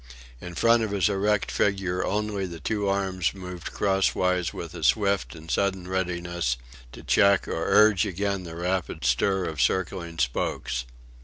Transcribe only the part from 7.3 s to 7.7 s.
or